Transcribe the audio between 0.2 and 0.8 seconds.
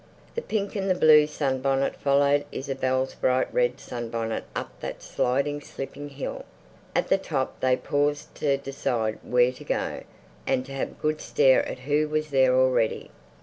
The pink